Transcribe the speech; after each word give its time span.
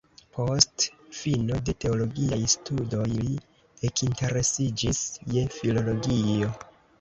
Post 0.35 0.85
fino 1.17 1.59
de 1.67 1.75
teologiaj 1.85 2.39
studoj 2.53 3.03
li 3.11 3.35
ekinteresiĝis 3.91 5.03
je 5.37 5.45
filologio. 5.59 6.51